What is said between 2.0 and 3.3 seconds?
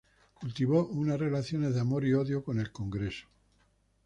y odio con el Congreso.